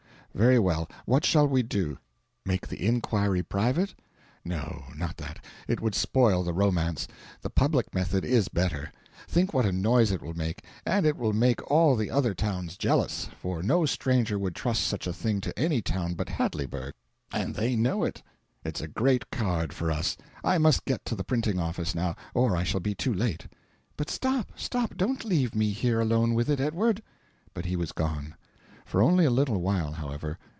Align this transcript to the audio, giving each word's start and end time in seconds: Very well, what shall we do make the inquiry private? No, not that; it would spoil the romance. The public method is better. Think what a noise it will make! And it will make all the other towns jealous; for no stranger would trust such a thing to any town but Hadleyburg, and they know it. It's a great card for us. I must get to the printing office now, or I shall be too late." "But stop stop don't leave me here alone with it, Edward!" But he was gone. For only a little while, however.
Very 0.33 0.59
well, 0.59 0.87
what 1.05 1.25
shall 1.25 1.45
we 1.45 1.61
do 1.61 1.97
make 2.45 2.65
the 2.65 2.87
inquiry 2.87 3.43
private? 3.43 3.93
No, 4.45 4.85
not 4.95 5.17
that; 5.17 5.43
it 5.67 5.81
would 5.81 5.93
spoil 5.93 6.41
the 6.41 6.53
romance. 6.53 7.05
The 7.41 7.49
public 7.49 7.93
method 7.93 8.23
is 8.23 8.47
better. 8.47 8.93
Think 9.27 9.53
what 9.53 9.65
a 9.65 9.73
noise 9.73 10.09
it 10.09 10.21
will 10.21 10.33
make! 10.33 10.63
And 10.85 11.05
it 11.05 11.17
will 11.17 11.33
make 11.33 11.69
all 11.69 11.97
the 11.97 12.09
other 12.09 12.33
towns 12.33 12.77
jealous; 12.77 13.27
for 13.41 13.61
no 13.61 13.85
stranger 13.85 14.39
would 14.39 14.55
trust 14.55 14.85
such 14.85 15.05
a 15.05 15.11
thing 15.11 15.41
to 15.41 15.59
any 15.59 15.81
town 15.81 16.13
but 16.13 16.29
Hadleyburg, 16.29 16.93
and 17.33 17.53
they 17.55 17.75
know 17.75 18.05
it. 18.05 18.23
It's 18.63 18.79
a 18.79 18.87
great 18.87 19.31
card 19.31 19.73
for 19.73 19.91
us. 19.91 20.15
I 20.45 20.57
must 20.57 20.85
get 20.85 21.03
to 21.07 21.15
the 21.15 21.25
printing 21.25 21.59
office 21.59 21.93
now, 21.93 22.15
or 22.33 22.55
I 22.55 22.63
shall 22.63 22.79
be 22.79 22.95
too 22.95 23.13
late." 23.13 23.47
"But 23.97 24.09
stop 24.09 24.53
stop 24.55 24.95
don't 24.95 25.25
leave 25.25 25.53
me 25.53 25.71
here 25.71 25.99
alone 25.99 26.33
with 26.35 26.49
it, 26.49 26.61
Edward!" 26.61 27.03
But 27.53 27.65
he 27.65 27.75
was 27.75 27.91
gone. 27.91 28.35
For 28.83 29.01
only 29.01 29.23
a 29.23 29.29
little 29.31 29.61
while, 29.61 29.93
however. 29.93 30.37